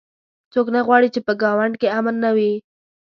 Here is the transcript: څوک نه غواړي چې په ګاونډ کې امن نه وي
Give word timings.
څوک 0.53 0.67
نه 0.75 0.81
غواړي 0.87 1.09
چې 1.15 1.19
په 1.27 1.33
ګاونډ 1.41 1.73
کې 1.81 1.87
امن 1.99 2.15
نه 2.25 2.29
وي 2.35 2.53